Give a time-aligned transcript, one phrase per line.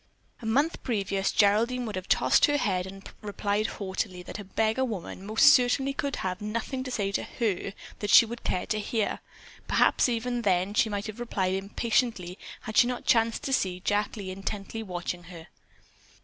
[0.41, 4.83] A month previous Geraldine would have tossed her head and replied haughtily that a beggar
[4.83, 8.79] woman most certainly could have nothing to say to her that she would care to
[8.79, 9.19] hear.
[9.67, 14.15] Perhaps even then she might have replied impatiently had she not chanced to see Jack
[14.17, 15.49] Lee intently watching her.